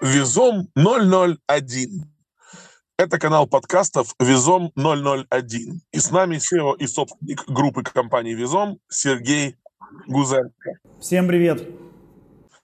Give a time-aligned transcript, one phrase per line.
[0.00, 2.10] Визом 001.
[2.96, 5.82] Это канал подкастов Визом 001.
[5.92, 9.56] И с нами SEO и собственник группы компании Визом Сергей
[10.06, 10.78] Гузенко.
[11.00, 11.68] Всем привет.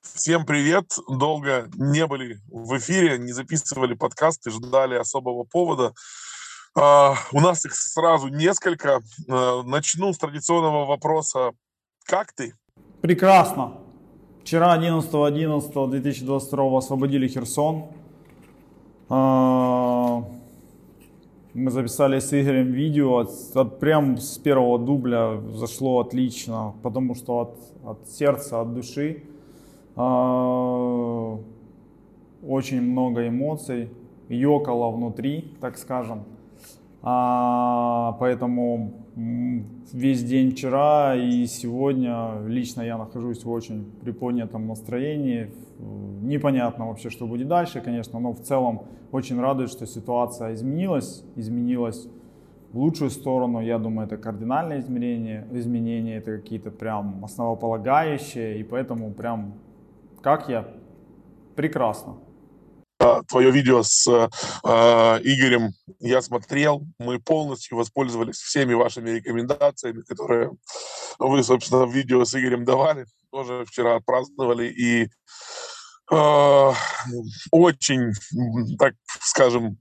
[0.00, 0.96] Всем привет.
[1.08, 5.92] Долго не были в эфире, не записывали подкасты, ждали особого повода.
[6.74, 9.00] Uh, у нас их сразу несколько.
[9.28, 11.52] Uh, начну с традиционного вопроса.
[12.06, 12.54] Как ты?
[13.02, 13.85] Прекрасно.
[14.46, 17.86] Вчера, 11.11.2022, освободили Херсон.
[19.08, 20.22] А,
[21.52, 27.40] мы записали с Игорем видео, от, от, прям с первого дубля зашло отлично, потому что
[27.40, 29.24] от, от сердца, от души
[29.96, 31.40] а,
[32.46, 33.90] очень много эмоций,
[34.28, 36.22] ёкало внутри, так скажем.
[37.08, 39.06] А, поэтому
[39.92, 45.52] весь день вчера и сегодня лично я нахожусь в очень приподнятом настроении.
[45.78, 52.08] Непонятно вообще, что будет дальше, конечно, но в целом очень радует, что ситуация изменилась, изменилась
[52.72, 53.60] в лучшую сторону.
[53.60, 59.54] Я думаю, это кардинальное измерение, изменения, это какие-то прям основополагающие, и поэтому прям
[60.22, 60.66] как я?
[61.54, 62.16] Прекрасно.
[62.98, 64.28] А, твое видео с э,
[65.22, 66.82] Игорем я смотрел.
[66.98, 70.52] Мы полностью воспользовались всеми вашими рекомендациями, которые
[71.18, 73.06] вы, собственно, в видео с Игорем давали.
[73.30, 74.68] Тоже вчера отпраздновали.
[74.68, 75.10] И
[76.10, 76.72] э,
[77.50, 78.12] очень,
[78.78, 79.78] так скажем,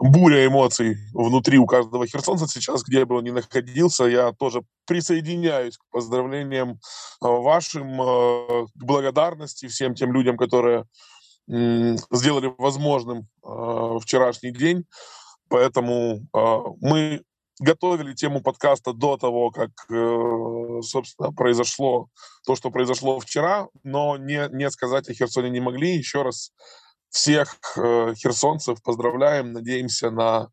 [0.00, 4.06] буря эмоций внутри у каждого херсонца сейчас, где бы он ни находился.
[4.06, 6.80] Я тоже присоединяюсь к поздравлениям
[7.20, 10.84] вашим, к благодарности всем тем людям, которые
[11.48, 14.84] сделали возможным э, вчерашний день.
[15.48, 17.22] Поэтому э, мы
[17.58, 22.08] готовили тему подкаста до того, как, э, собственно, произошло
[22.44, 25.96] то, что произошло вчера, но не, не сказать о Херсоне не могли.
[25.96, 26.52] Еще раз
[27.10, 30.48] всех э, херсонцев поздравляем, надеемся на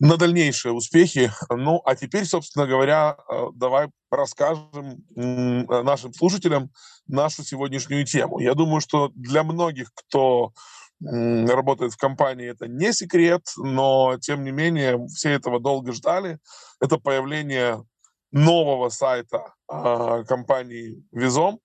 [0.00, 1.30] на дальнейшие успехи.
[1.50, 6.70] Ну, а теперь, собственно говоря, э, давай расскажем нашим слушателям
[7.06, 8.38] нашу сегодняшнюю тему.
[8.40, 10.52] Я думаю, что для многих, кто
[11.00, 16.38] работает в компании, это не секрет, но, тем не менее, все этого долго ждали.
[16.80, 17.84] Это появление
[18.30, 21.60] нового сайта э, компании Визом.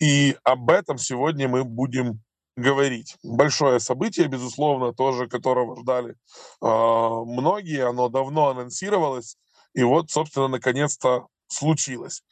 [0.00, 2.22] И об этом сегодня мы будем
[2.58, 3.16] говорить.
[3.22, 6.14] Большое событие, безусловно, тоже, которого ждали э,
[6.60, 7.88] многие.
[7.88, 9.36] Оно давно анонсировалось,
[9.74, 12.22] и вот, собственно, наконец-то случилось.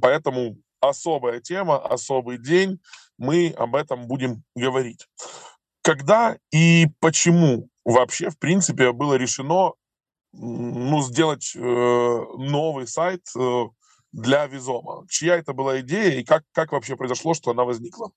[0.00, 2.80] Поэтому особая тема, особый день.
[3.18, 5.06] Мы об этом будем говорить.
[5.82, 9.72] Когда и почему вообще, в принципе, было решено
[10.32, 13.64] ну, сделать э, новый сайт э,
[14.12, 15.06] для Визома?
[15.08, 18.10] Чья это была идея и как, как вообще произошло, что она возникла?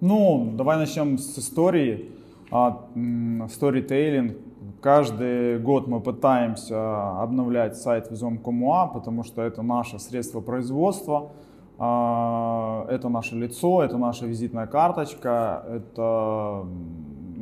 [0.00, 2.10] Ну, давай начнем с истории.
[2.50, 4.36] Сторитейлинг.
[4.80, 11.32] Каждый год мы пытаемся обновлять сайт Визом.com.ua, потому что это наше средство производства,
[11.78, 16.66] а, это наше лицо, это наша визитная карточка, это,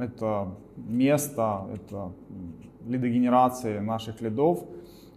[0.01, 2.13] это место, это
[2.87, 4.65] лидогенерации наших лидов.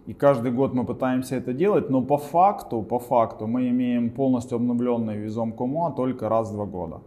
[0.06, 4.56] И каждый год мы пытаемся это делать, но по факту, по факту мы имеем полностью
[4.56, 7.00] обновленный Визом.com.ua только раз в два года.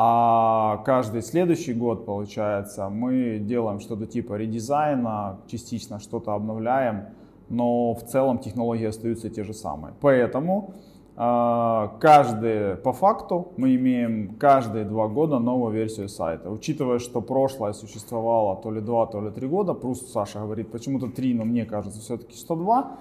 [0.00, 7.06] А каждый следующий год, получается, мы делаем что-то типа редизайна, частично что-то обновляем,
[7.48, 9.94] но в целом технологии остаются те же самые.
[10.00, 10.74] Поэтому
[11.16, 16.48] а, каждый, по факту, мы имеем каждые два года новую версию сайта.
[16.48, 21.08] Учитывая, что прошлое существовало то ли два, то ли три года, просто Саша говорит, почему-то
[21.08, 22.78] три, но мне кажется, все-таки 102.
[22.78, 22.98] А,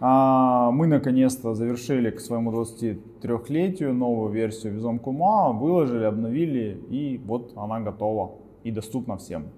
[0.00, 7.80] мы наконец-то завершили к своему 23-летию новую версию Визом Кума, выложили, обновили, и вот она
[7.80, 9.50] готова и доступна всем.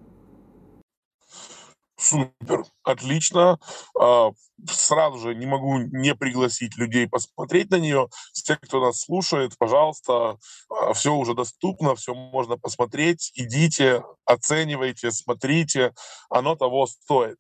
[2.03, 3.61] Супер, отлично.
[3.99, 4.33] А,
[4.69, 8.09] сразу же не могу не пригласить людей посмотреть на нее.
[8.33, 10.37] Те, кто нас слушает, пожалуйста,
[10.69, 13.31] а, все уже доступно, все можно посмотреть.
[13.35, 15.95] Идите, оценивайте, смотрите,
[16.29, 17.39] оно того стоит.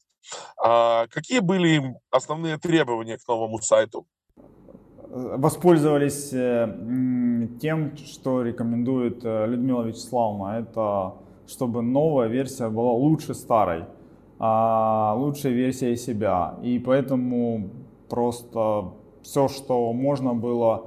[0.63, 4.07] А какие были основные требования к новому сайту?
[5.09, 10.61] Воспользовались э, тем, что рекомендует э, Людмила Вячеславовна.
[10.61, 11.15] Это
[11.47, 13.85] чтобы новая версия была лучше старой,
[14.39, 16.55] а лучшая версия себя.
[16.63, 17.71] И поэтому
[18.09, 18.93] просто
[19.23, 20.87] все, что можно было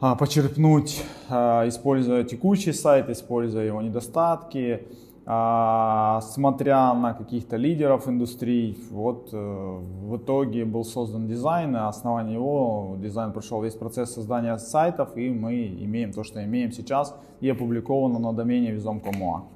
[0.00, 4.86] а, почерпнуть, а, используя текущий сайт, используя его недостатки,
[5.26, 12.94] смотря на каких-то лидеров индустрий, вот э, в итоге был создан дизайн, на основании его
[12.98, 18.20] дизайн прошел весь процесс создания сайтов, и мы имеем то, что имеем сейчас, и опубликовано
[18.20, 19.55] на домене Vizom.com.ua.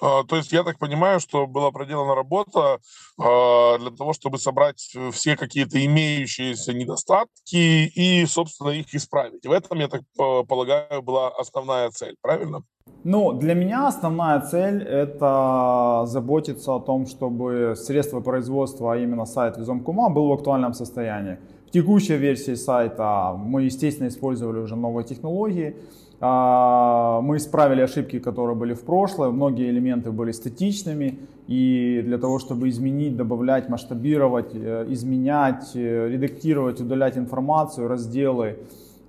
[0.00, 2.78] А, то есть я так понимаю, что была проделана работа
[3.18, 9.46] а, для того, чтобы собрать все какие-то имеющиеся недостатки и, собственно, их исправить.
[9.46, 12.62] В этом, я так полагаю, была основная цель, правильно?
[13.04, 19.56] Ну, для меня основная цель– это заботиться о том, чтобы средство производства, а именно сайт
[19.56, 21.38] Визом.кума, был в актуальном состоянии.
[21.68, 25.76] В текущей версии сайта мы, естественно, использовали уже новые технологии,
[26.18, 32.68] мы исправили ошибки, которые были в прошлое, многие элементы были статичными, и для того, чтобы
[32.68, 38.56] изменить, добавлять, масштабировать, э, изменять, э, редактировать, удалять информацию, разделы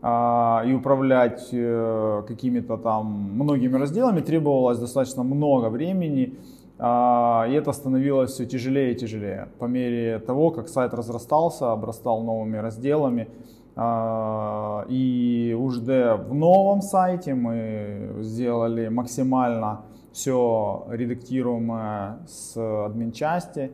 [0.02, 6.36] а, и управлять э, какими-то там многими разделами, требовалось достаточно много времени,
[6.78, 9.48] а, и это становилось все тяжелее и тяжелее.
[9.58, 17.36] По мере того, как сайт разрастался, обрастал новыми разделами, а, и уже в новом сайте
[17.36, 19.82] мы сделали максимально
[20.18, 23.72] все редактируемое с админ части,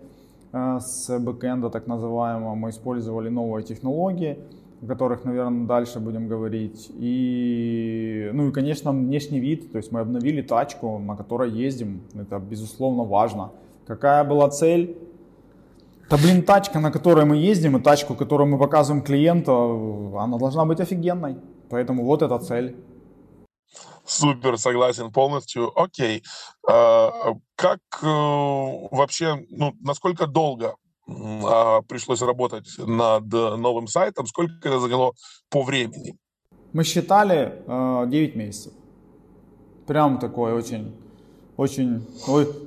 [0.52, 2.54] э, с бэкэнда так называемого.
[2.56, 4.40] Мы использовали новые технологии,
[4.82, 6.92] о которых, наверное, дальше будем говорить.
[6.96, 9.72] И, ну и, конечно, внешний вид.
[9.72, 12.02] То есть мы обновили тачку, на которой ездим.
[12.14, 13.52] Это, безусловно, важно.
[13.88, 14.98] Какая была цель?
[16.10, 20.66] Да блин, тачка, на которой мы ездим, и тачку, которую мы показываем клиенту, она должна
[20.66, 21.38] быть офигенной.
[21.70, 22.76] Поэтому вот эта цель.
[24.06, 25.72] Супер, согласен полностью.
[25.80, 26.24] Окей.
[26.70, 30.76] А, как э, вообще, ну, насколько долго
[31.08, 34.28] а, пришлось работать над новым сайтом?
[34.28, 35.14] Сколько это заняло
[35.50, 36.18] по времени?
[36.74, 38.74] Мы считали 9 э, месяцев.
[39.88, 40.96] Прям такой очень
[41.58, 42.02] очень,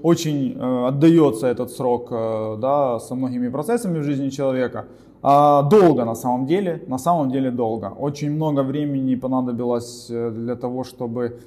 [0.03, 4.87] очень э, отдается этот срок э, да, со многими процессами в жизни человека.
[5.23, 7.87] А долго на самом деле, на самом деле долго.
[7.87, 11.41] Очень много времени понадобилось э, для того, чтобы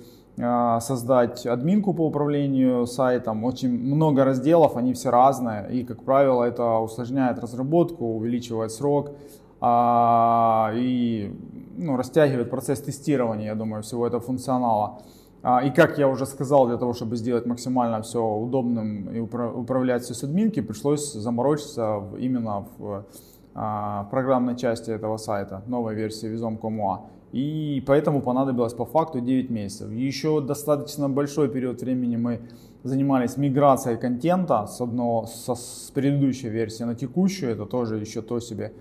[0.79, 3.43] создать админку по управлению сайтом.
[3.43, 5.69] Очень много разделов, они все разные.
[5.69, 9.11] И, как правило, это усложняет разработку, увеличивает срок
[9.59, 11.35] а, и
[11.77, 15.01] ну, растягивает процесс тестирования, я думаю, всего этого функционала.
[15.41, 20.03] А, и как я уже сказал, для того, чтобы сделать максимально все удобным и управлять
[20.03, 23.05] все с админки, пришлось заморочиться именно в,
[23.55, 26.99] а, в программной части этого сайта, новой версии Vizom.com.ua.
[27.31, 29.91] И поэтому понадобилось по факту 9 месяцев.
[29.91, 32.41] Еще достаточно большой период времени мы
[32.83, 37.51] занимались миграцией контента с, одного, со, с предыдущей версии на текущую.
[37.51, 38.73] Это тоже еще то себе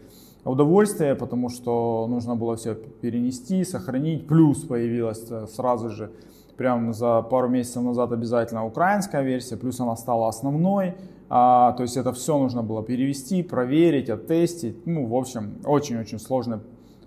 [0.45, 4.27] удовольствие, потому что нужно было все перенести, сохранить.
[4.27, 6.11] Плюс появилась э, сразу же
[6.59, 10.95] прям за пару месяцев назад обязательно украинская версия, плюс она стала основной.
[11.31, 14.87] А, то есть это все нужно было перевести, проверить, оттестить.
[14.87, 16.59] Ну, в общем, очень-очень сложный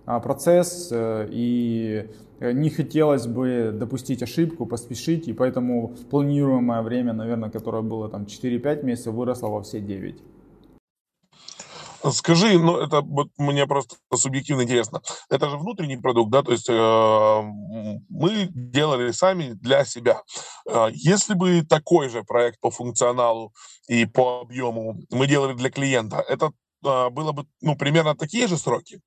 [0.05, 0.89] а, процесс.
[0.91, 2.07] Э, и
[2.39, 5.27] не хотелось бы допустить ошибку, поспешить.
[5.27, 10.15] И поэтому планируемое время, наверное, которое было там 4-5 месяцев, выросло во все 9.
[12.09, 15.01] Скажи, ну это вот мне просто субъективно интересно.
[15.29, 17.41] Это же внутренний продукт, да, то есть э,
[18.09, 20.21] мы делали сами для себя.
[20.67, 23.53] Э, если бы такой же проект по функционалу
[23.87, 26.51] и по объему мы делали для клиента, это
[26.83, 28.99] э, было бы ну примерно такие же сроки?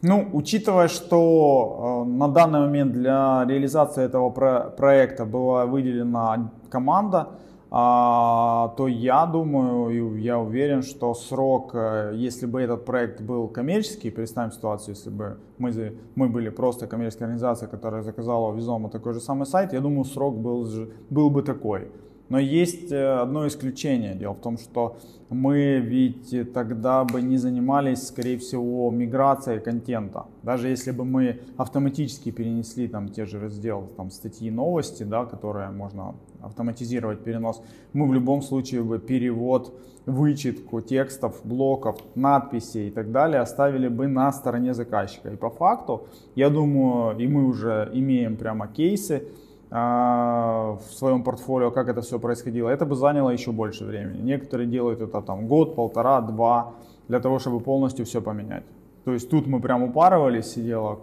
[0.00, 7.30] Ну, учитывая, что э, на данный момент для реализации этого про- проекта была выделена команда,
[7.70, 14.10] то я думаю, и я уверен, что срок, э, если бы этот проект был коммерческий,
[14.10, 19.12] представим ситуацию, если бы мы, мы были просто коммерческая организация, которая заказала у Визома такой
[19.12, 20.66] же самый сайт, я думаю, срок был,
[21.10, 21.88] был бы такой.
[22.28, 24.14] Но есть э, одно исключение.
[24.14, 24.98] Дело в том, что
[25.30, 30.26] мы ведь тогда бы не занимались, скорее всего, миграцией контента.
[30.42, 35.70] Даже если бы мы автоматически перенесли там те же разделы, там статьи новости, да, которые
[35.70, 39.72] можно автоматизировать перенос, мы в любом случае бы перевод,
[40.06, 45.28] вычетку текстов, блоков, надписей и так далее оставили бы на стороне заказчика.
[45.28, 49.24] И по факту, я думаю, и мы уже имеем прямо кейсы,
[49.70, 54.22] в своем портфолио, как это все происходило, это бы заняло еще больше времени.
[54.22, 56.74] Некоторые делают это там год, полтора, два,
[57.08, 58.64] для того, чтобы полностью все поменять.
[59.04, 61.00] То есть тут мы прям упарывались, сидело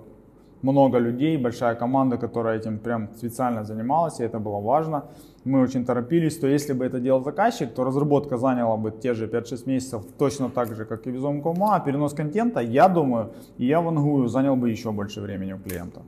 [0.62, 5.04] много людей, большая команда, которая этим прям специально занималась, и это было важно.
[5.44, 9.28] Мы очень торопились, то если бы это делал заказчик, то разработка заняла бы те же
[9.28, 13.80] 5-6 месяцев точно так же, как и Vizom.com, а перенос контента, я думаю, и я
[13.80, 16.02] вангую, занял бы еще больше времени у клиента.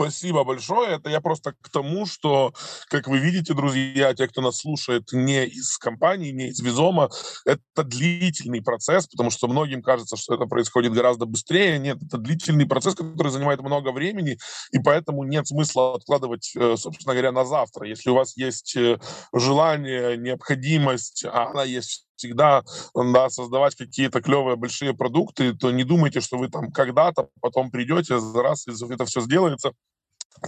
[0.00, 0.94] Спасибо большое.
[0.94, 2.54] Это я просто к тому, что,
[2.88, 7.10] как вы видите, друзья, те, кто нас слушает не из компании, не из Визома,
[7.44, 11.80] это длительный процесс, потому что многим кажется, что это происходит гораздо быстрее.
[11.80, 14.38] Нет, это длительный процесс, который занимает много времени,
[14.70, 17.88] и поэтому нет смысла откладывать, э, собственно говоря, на завтра.
[17.88, 19.00] Если у вас есть э,
[19.32, 22.62] желание, необходимость, а она есть всегда
[22.94, 28.18] да, создавать какие-то клевые большие продукты, то не думайте, что вы там когда-то потом придете,
[28.18, 29.72] за раз это все сделается.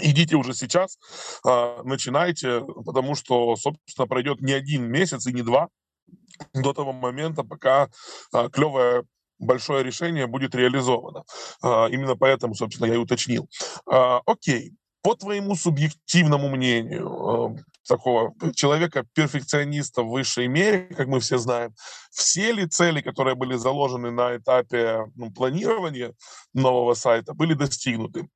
[0.00, 0.98] Идите уже сейчас,
[1.44, 5.68] э, начинайте, потому что, собственно, пройдет не один месяц и не два
[6.54, 7.88] до того момента, пока
[8.32, 9.04] э, клевое
[9.38, 11.24] большое решение будет реализовано.
[11.64, 13.48] Э, именно поэтому, собственно, я и уточнил.
[13.86, 17.56] Окей, по твоему субъективному мнению,
[17.88, 21.74] такого человека-перфекциониста в высшей мере, как мы все знаем,
[22.10, 26.12] все ли цели, которые были заложены на этапе ну, планирования
[26.54, 28.28] нового сайта, были достигнуты?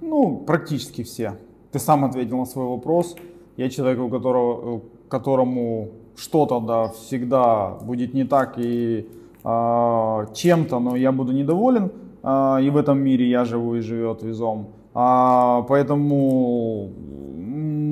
[0.00, 1.38] Ну, практически все.
[1.72, 3.16] Ты сам ответил на свой вопрос.
[3.56, 9.06] Я человек, у которого, которому что-то да, всегда будет не так и
[9.44, 11.90] э, чем-то, но я буду недоволен.
[12.22, 14.68] Э, и в этом мире я живу и живет визом.
[14.94, 16.90] Э, поэтому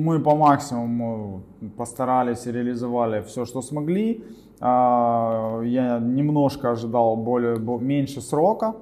[0.07, 1.41] мы по максимуму
[1.75, 4.23] постарались и реализовали все, что смогли.
[4.61, 8.75] Э, я немножко ожидал более, меньше срока.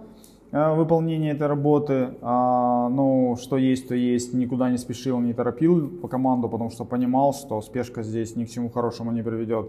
[0.52, 2.16] Э, выполнения этой работы.
[2.22, 4.34] А, ну, что есть, то есть.
[4.34, 8.50] Никуда не спешил, не торопил по команду, потому что понимал, что спешка здесь ни к
[8.50, 9.66] чему хорошему не приведет.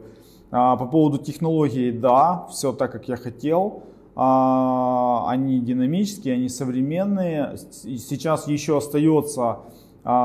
[0.51, 3.83] А, по поводу технологий, да, все так, как я хотел.
[4.15, 7.57] А, они динамические, они современные.
[7.73, 9.59] Сейчас еще остается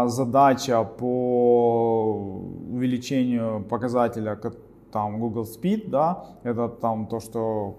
[0.07, 4.39] задача по увеличению показателя
[4.91, 7.77] там Google Speed, да, это там то, что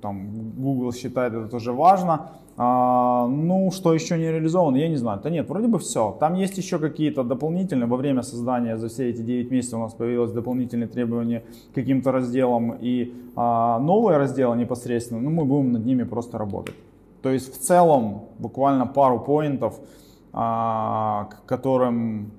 [0.00, 2.30] там Google считает это тоже важно.
[2.56, 5.20] А, ну, что еще не реализовано, я не знаю.
[5.22, 6.16] Да нет, вроде бы все.
[6.20, 9.94] Там есть еще какие-то дополнительные, во время создания за все эти 9 месяцев у нас
[9.94, 11.42] появилось дополнительные требования
[11.72, 16.74] к каким-то разделам и а, новые разделы непосредственно, ну, мы будем над ними просто работать.
[17.22, 20.03] То есть в целом буквально пару поинтов, а,
[20.34, 22.32] к которым,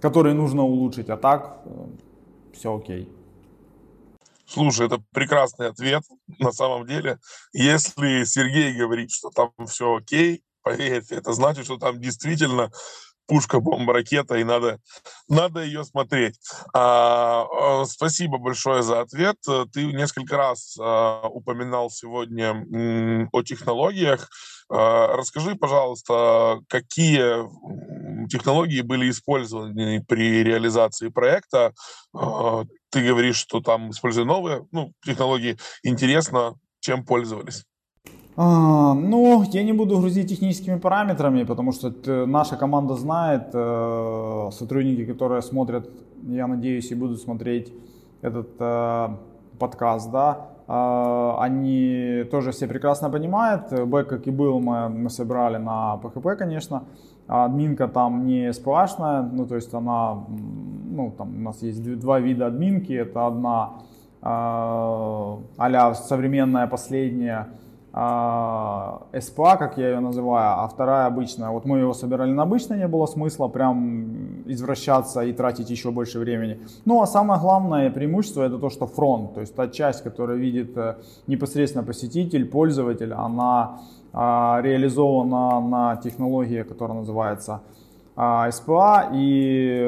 [0.00, 1.86] которые нужно улучшить, а так э,
[2.52, 3.10] все окей.
[4.46, 6.02] Слушай, это прекрасный ответ
[6.38, 7.18] на самом деле.
[7.52, 12.70] Если Сергей говорит, что там все окей, поверьте, это значит, что там действительно
[13.26, 14.80] пушка, бомба, ракета, и надо,
[15.28, 16.40] надо ее смотреть.
[16.72, 19.36] А, а, спасибо большое за ответ.
[19.72, 24.30] Ты несколько раз а, упоминал сегодня м, о технологиях.
[24.70, 27.48] А, расскажи, пожалуйста, какие
[28.28, 31.72] технологии были использованы при реализации проекта?
[32.14, 35.56] А, ты говоришь, что там используют новые ну, технологии.
[35.82, 37.64] Интересно, чем пользовались?
[38.36, 41.90] А, ну, я не буду грузить техническими параметрами, потому что
[42.26, 45.90] наша команда знает, э, сотрудники, которые смотрят,
[46.22, 47.72] я надеюсь, и будут смотреть
[48.22, 49.08] этот э,
[49.58, 53.72] подкаст, да, они тоже все прекрасно понимают.
[53.72, 56.82] Бэк, как и был, мы, мы собирали на PHP, конечно.
[57.26, 60.24] Админка там не сплошная, ну, то есть она
[60.98, 62.92] ну, там у нас есть два вида админки.
[62.92, 63.70] Это одна
[64.20, 67.48] а современная последняя
[68.00, 71.50] а, SPA, как я ее называю, а вторая обычная.
[71.50, 76.20] Вот мы его собирали на обычной, не было смысла прям извращаться и тратить еще больше
[76.20, 76.60] времени.
[76.84, 80.76] Ну а самое главное преимущество это то, что фронт, то есть та часть, которую видит
[80.76, 80.94] э,
[81.26, 83.80] непосредственно посетитель, пользователь, она
[84.12, 87.62] а, реализована на технологии, которая называется
[88.14, 89.10] а, SPA.
[89.12, 89.82] И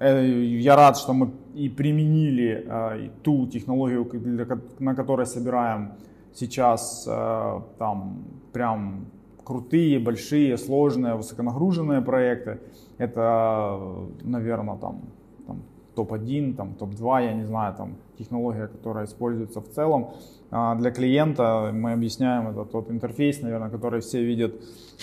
[0.00, 4.10] э, я рад, что мы и применили а, ту технологию,
[4.80, 5.92] на которой собираем
[6.34, 7.04] сейчас
[7.78, 9.06] там прям
[9.44, 12.60] крутые, большие, сложные, высоконагруженные проекты.
[12.98, 13.78] Это,
[14.22, 15.02] наверное, там,
[15.46, 15.62] там
[15.94, 20.10] топ-1, там, топ-2, я не знаю, там технология, которая используется в целом.
[20.50, 24.54] А, для клиента мы объясняем, это тот интерфейс, наверное, который все видят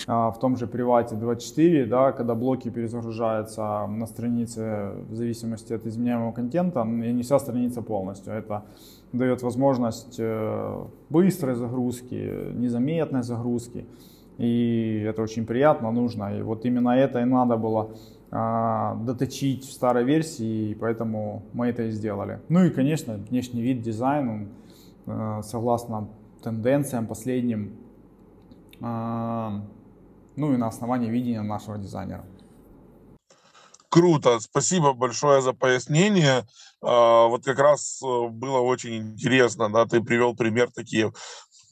[0.06, 5.86] а, в том же привате 24, да, когда блоки перезагружаются на странице в зависимости от
[5.86, 8.32] изменяемого контента, и не вся страница полностью.
[8.32, 8.62] Это
[9.12, 13.84] дает возможность э, быстрой загрузки, незаметной загрузки.
[14.38, 16.38] И это очень приятно, нужно.
[16.38, 17.90] И вот именно это и надо было
[18.30, 22.40] а, доточить в старой версии, и поэтому мы это и сделали.
[22.48, 24.48] Ну и, конечно, внешний вид, дизайн, он
[25.06, 26.08] Э, согласно
[26.42, 27.72] тенденциям последним,
[28.80, 29.50] э,
[30.36, 32.24] ну и на основании видения нашего дизайнера.
[33.92, 36.46] Круто, спасибо большое за пояснение.
[36.82, 41.12] Э, вот как раз было очень интересно, да, ты привел пример такие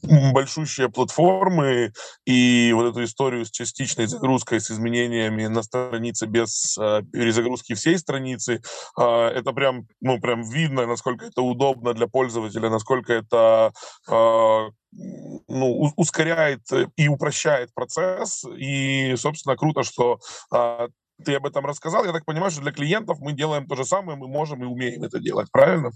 [0.03, 1.93] большущие платформы
[2.27, 7.97] и вот эту историю с частичной загрузкой, с изменениями на странице без э, перезагрузки всей
[7.99, 8.61] страницы,
[8.99, 13.73] э, это прям, ну, прям видно, насколько это удобно для пользователя, насколько это
[14.11, 16.61] э, ну, ускоряет
[16.97, 18.45] и упрощает процесс.
[18.59, 20.19] И, собственно, круто, что
[20.55, 20.89] э,
[21.25, 22.05] ты об этом рассказал.
[22.05, 25.03] Я так понимаю, что для клиентов мы делаем то же самое, мы можем и умеем
[25.03, 25.91] это делать, правильно?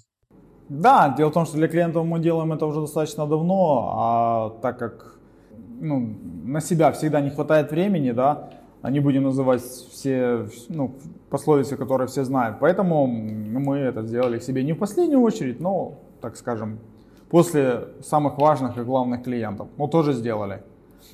[0.69, 4.79] Да, дело в том, что для клиентов мы делаем это уже достаточно давно, а так
[4.79, 5.19] как
[5.81, 8.51] ну, на себя всегда не хватает времени, да,
[8.83, 10.95] а не будем называть все ну,
[11.31, 12.59] пословицы, которые все знают.
[12.61, 16.79] Поэтому мы это сделали себе не в последнюю очередь, но, так скажем,
[17.31, 19.69] после самых важных и главных клиентов.
[19.77, 20.63] Мы тоже сделали.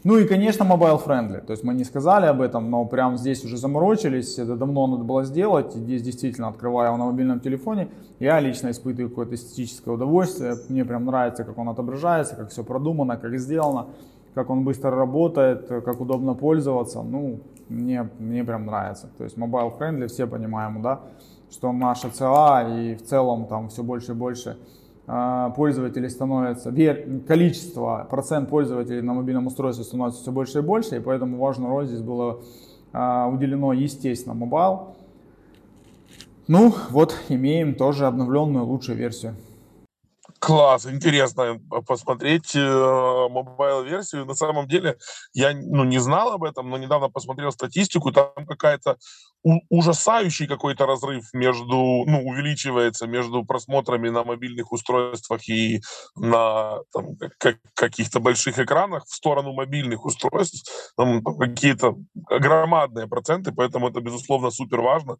[0.02, 1.40] Ну и, конечно, mobile friendly.
[1.44, 4.38] То есть мы не сказали об этом, но прямо здесь уже заморочились.
[4.38, 5.74] Это давно надо было сделать.
[5.74, 10.56] Здесь действительно, открывая его на мобильном телефоне, я лично испытываю какое-то эстетическое удовольствие.
[10.68, 13.88] Мне прям нравится, как он отображается, как все продумано, как сделано,
[14.34, 17.02] как он быстро работает, как удобно пользоваться.
[17.02, 19.08] Ну, мне, мне прям нравится.
[19.18, 21.00] То есть mobile friendly, все понимаем, да,
[21.50, 24.56] что наша CA и в целом там все больше и больше
[25.56, 26.72] пользователей становится,
[27.26, 31.86] количество, процент пользователей на мобильном устройстве становится все больше и больше, и поэтому важную роль
[31.86, 32.40] здесь было
[32.92, 34.94] а, уделено, естественно, mobile.
[36.46, 39.34] Ну, вот имеем тоже обновленную лучшую версию.
[40.40, 44.24] Класс, интересно посмотреть э, mobile-версию.
[44.24, 44.96] На самом деле
[45.34, 48.96] я ну, не знал об этом, но недавно посмотрел статистику, там какая-то
[49.42, 55.80] ужасающий какой-то разрыв между, ну, увеличивается между просмотрами на мобильных устройствах и
[56.16, 60.92] на там, как, каких-то больших экранах в сторону мобильных устройств.
[60.96, 65.16] Там какие-то громадные проценты, поэтому это, безусловно, супер важно.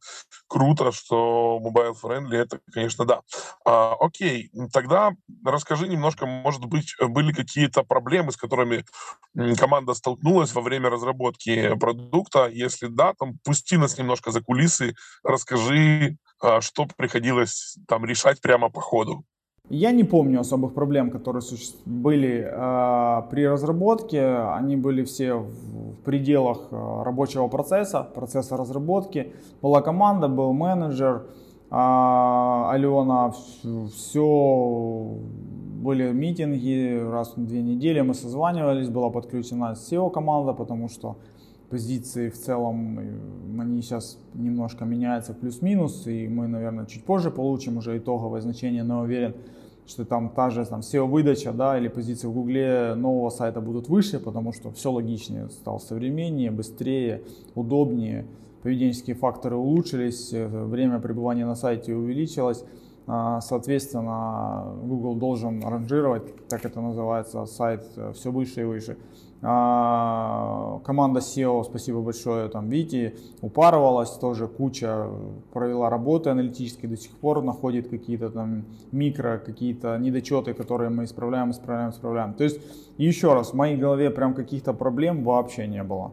[0.49, 3.21] Круто, что mobile friendly, это, конечно, да.
[3.65, 5.10] А, окей, тогда
[5.45, 8.85] расскажи немножко, может быть, были какие-то проблемы, с которыми
[9.57, 12.49] команда столкнулась во время разработки продукта?
[12.49, 18.71] Если да, там пусти нас немножко за кулисы, расскажи, а, что приходилось там решать прямо
[18.71, 19.25] по ходу.
[19.69, 21.43] Я не помню особых проблем, которые
[21.85, 24.27] были э, при разработке.
[24.27, 29.33] Они были все в, пределах э, рабочего процесса, процесса разработки.
[29.63, 31.27] Была команда, был менеджер,
[31.71, 33.33] а, Алена,
[33.95, 35.17] все,
[35.81, 41.17] были митинги, раз в две недели мы созванивались, была подключена SEO-команда, потому что
[41.71, 42.99] позиции в целом,
[43.61, 49.03] они сейчас немножко меняются плюс-минус, и мы, наверное, чуть позже получим уже итоговое значение, но
[49.03, 49.35] уверен,
[49.87, 54.19] что там та же там, SEO-выдача да, или позиции в Гугле нового сайта будут выше,
[54.19, 57.23] потому что все логичнее, стал современнее, быстрее,
[57.55, 58.27] удобнее
[58.63, 62.65] поведенческие факторы улучшились, э, время пребывания на сайте увеличилось.
[63.07, 68.99] А, соответственно, Google должен ранжировать, так это называется, сайт э, все выше и выше.
[69.43, 75.07] А, команда SEO, спасибо большое, там, Вити, упарывалась, тоже куча
[75.53, 81.53] провела работы аналитические, до сих пор находит какие-то там микро, какие-то недочеты, которые мы исправляем,
[81.53, 82.35] исправляем, исправляем.
[82.35, 82.61] То есть,
[82.99, 86.13] еще раз, в моей голове прям каких-то проблем вообще не было.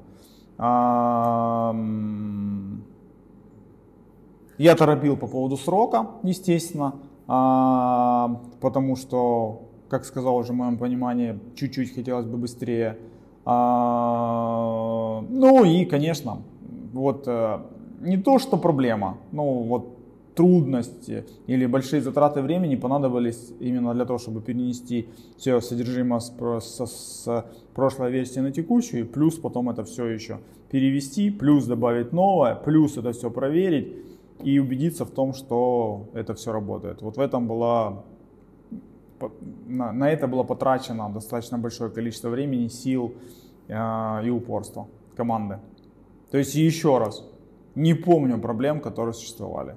[4.58, 6.96] Я торопил по поводу срока, естественно,
[7.28, 12.98] а, потому что, как сказал уже в моем понимании, чуть-чуть хотелось бы быстрее.
[13.46, 16.40] А, ну и, конечно,
[16.92, 17.60] вот э,
[18.00, 19.97] не то, что проблема, но вот
[20.38, 26.86] трудности или большие затраты времени понадобились именно для того, чтобы перенести все содержимое с, с,
[26.86, 30.38] с прошлой версии на текущую, плюс потом это все еще
[30.70, 33.88] перевести, плюс добавить новое, плюс это все проверить
[34.44, 37.02] и убедиться в том, что это все работает.
[37.02, 38.04] Вот в этом была
[39.68, 43.16] на, на это было потрачено достаточно большое количество времени, сил
[43.68, 45.58] э, и упорства команды.
[46.30, 47.24] То есть еще раз,
[47.74, 49.76] не помню проблем, которые существовали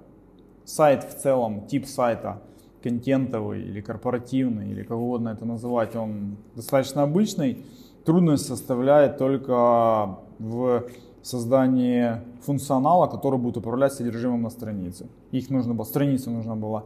[0.70, 2.42] сайт в целом, тип сайта,
[2.82, 7.64] контентовый или корпоративный, или как угодно это называть, он достаточно обычный.
[8.04, 10.84] Трудность составляет только в
[11.22, 15.06] создании функционала, который будет управлять содержимым на странице.
[15.32, 16.84] Их нужно было, страницу нужно было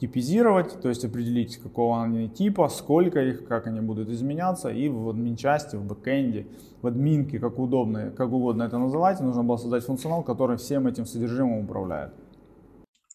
[0.00, 5.08] типизировать, то есть определить, какого они типа, сколько их, как они будут изменяться, и в
[5.08, 6.46] админ части, в бэкэнде,
[6.82, 11.04] в админке, как удобно, как угодно это называть, нужно было создать функционал, который всем этим
[11.04, 12.12] содержимым управляет.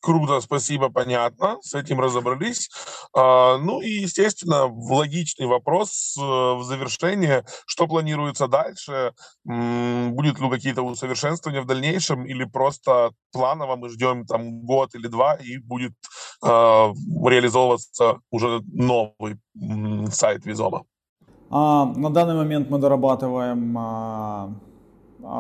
[0.02, 2.70] Круто, спасибо, понятно, с этим разобрались.
[3.14, 10.84] А, ну и, естественно, логичный вопрос э, в завершение, что планируется дальше, будет ли какие-то
[10.84, 15.94] усовершенствования в дальнейшем или просто планово мы ждем там год или два и будет
[16.42, 16.94] а,
[17.26, 19.38] реализовываться уже новый
[20.12, 20.86] сайт Визома?
[21.50, 24.54] А, на данный момент мы дорабатываем а,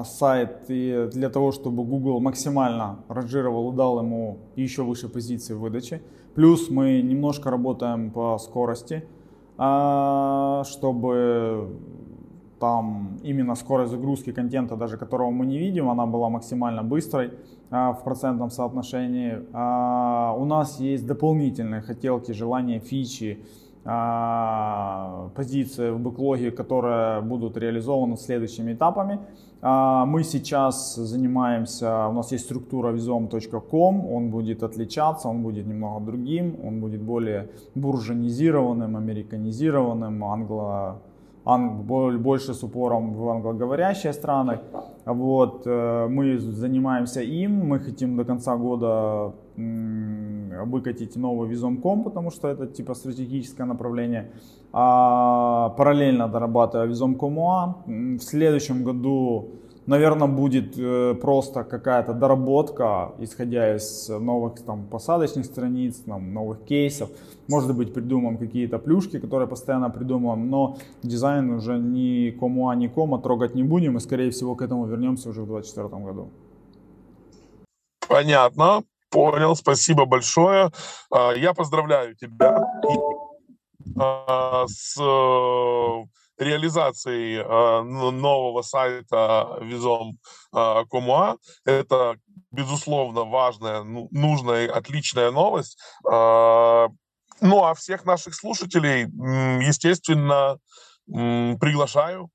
[0.06, 5.60] сайт и для того, чтобы Google максимально ранжировал и дал ему еще выше позиции в
[5.60, 6.02] выдаче.
[6.36, 9.04] Плюс мы немножко работаем по скорости,
[9.58, 11.70] а, чтобы
[12.60, 17.32] там именно скорость загрузки контента, даже которого мы не видим, она была максимально быстрой
[17.72, 19.38] а, в процентном соотношении.
[20.36, 28.74] У нас есть дополнительные хотелки, желания, фичи, а, позиции в бэклоге, которые будут реализованы следующими
[28.74, 29.20] этапами.
[29.62, 36.06] А, мы сейчас занимаемся, у нас есть структура visom.com, он будет отличаться, он будет немного
[36.06, 41.02] другим, он будет более буржанизированным, американизированным, англо
[41.46, 44.60] больше с упором в англоговорящие страны.
[45.06, 49.34] Вот, э, мы занимаемся им, мы хотим до конца года
[50.66, 54.32] выкатить новый Визом.ком, потому что это типа стратегическое направление.
[54.72, 57.84] А параллельно дорабатывая Визом.ком.уа.
[57.86, 59.50] В следующем году
[59.90, 67.10] наверное, будет э, просто какая-то доработка, исходя из новых там посадочных страниц, там, новых кейсов.
[67.48, 72.88] Может быть, придумаем какие-то плюшки, которые постоянно придумываем, но дизайн уже ни кому а, ни
[72.88, 76.30] кома трогать не будем, и, скорее всего, к этому вернемся уже в 2024 году.
[78.08, 80.72] Понятно, понял, спасибо большое.
[81.12, 82.64] А, я поздравляю тебя
[83.98, 84.98] а, с
[86.40, 90.18] реализацией э, нового сайта Визом
[90.56, 91.36] э, Комуа.
[91.66, 92.16] Это,
[92.52, 95.78] безусловно, важная, ну, нужная, отличная новость.
[96.10, 96.88] Э,
[97.42, 99.04] ну, а всех наших слушателей,
[99.66, 100.58] естественно,
[101.06, 102.30] приглашаю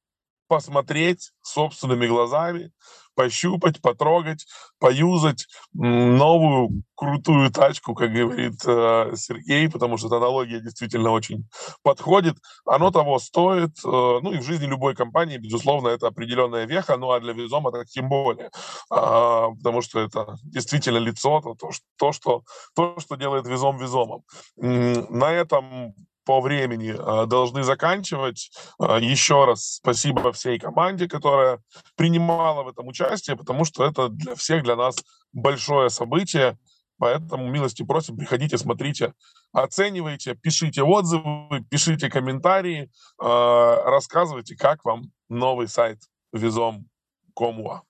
[0.48, 2.70] посмотреть собственными глазами,
[3.14, 4.46] пощупать, потрогать,
[4.78, 11.46] поюзать новую крутую тачку, как говорит э, Сергей, потому что эта аналогия действительно очень
[11.82, 12.36] подходит.
[12.64, 13.70] Оно того стоит.
[13.84, 17.72] Э, ну и в жизни любой компании, безусловно, это определенная веха, ну а для Визома
[17.72, 18.50] так тем более, э,
[18.90, 22.42] потому что это действительно лицо, то, то, то, что,
[22.74, 24.22] то, что делает Визом Визомом.
[24.56, 28.50] На этом по времени э, должны заканчивать.
[28.80, 31.60] Э, еще раз спасибо всей команде, которая
[31.96, 34.96] принимала в этом участие, потому что это для всех, для нас
[35.32, 36.58] большое событие.
[36.98, 39.14] Поэтому милости просим, приходите, смотрите,
[39.52, 42.90] оценивайте, пишите отзывы, пишите комментарии,
[43.22, 45.98] э, рассказывайте, как вам новый сайт
[46.32, 47.80] Визом.com.ua.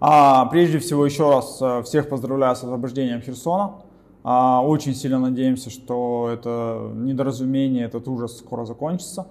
[0.00, 3.83] А, прежде всего, еще раз всех поздравляю с освобождением Херсона.
[4.26, 9.26] А, очень сильно надеемся, что это недоразумение, этот ужас скоро закончится.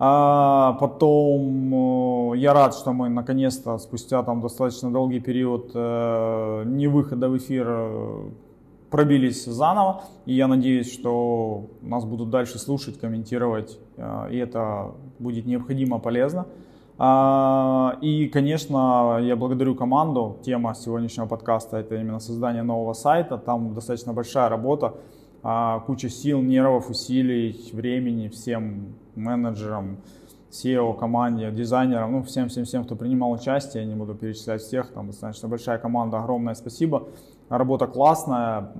[0.00, 7.28] А потом я рад, что мы наконец-то спустя там достаточно долгий период э, не выхода
[7.28, 8.30] в эфир э,
[8.90, 10.02] пробились заново.
[10.26, 16.46] И я надеюсь, что нас будут дальше слушать, комментировать, э, и это будет необходимо полезно.
[17.00, 20.38] А, и, конечно, я благодарю команду.
[20.42, 23.38] Тема сегодняшнего подкаста это именно создание нового сайта.
[23.38, 24.94] Там достаточно большая работа,
[25.44, 29.98] а, куча сил, нервов, усилий, времени всем менеджерам,
[30.50, 35.48] SEO, команде, дизайнерам, ну, всем-всем-всем, кто принимал участие, я не буду перечислять всех, там достаточно
[35.48, 37.06] большая команда, огромное спасибо.
[37.48, 38.72] Работа классная.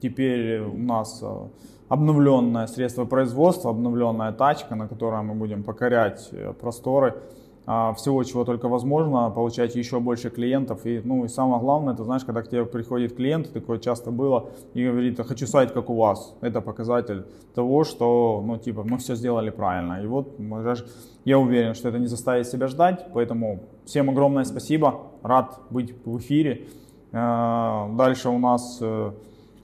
[0.00, 1.22] Теперь у нас
[1.90, 7.14] обновленное средство производства, обновленная тачка, на которой мы будем покорять э, просторы
[7.66, 10.86] а, всего, чего только возможно, получать еще больше клиентов.
[10.86, 14.50] И, ну, и самое главное, это знаешь, когда к тебе приходит клиент, такое часто было,
[14.72, 16.34] и говорит, «А хочу сайт, как у вас.
[16.40, 17.24] Это показатель
[17.54, 20.00] того, что, ну, типа, мы все сделали правильно.
[20.02, 20.38] И вот,
[21.24, 26.18] я уверен, что это не заставит себя ждать, поэтому всем огромное спасибо, рад быть в
[26.18, 26.68] эфире.
[27.12, 29.10] А, дальше у нас э,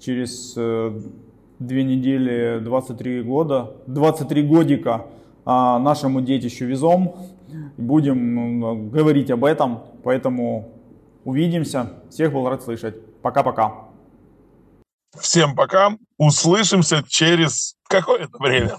[0.00, 1.00] через э,
[1.58, 5.06] две недели, 23 года, 23 годика
[5.44, 7.16] а, нашему детищу везом.
[7.76, 10.72] Будем говорить об этом, поэтому
[11.24, 11.92] увидимся.
[12.10, 12.96] Всех был рад слышать.
[13.22, 13.86] Пока-пока.
[15.18, 15.96] Всем пока.
[16.18, 18.76] Услышимся через какое-то время.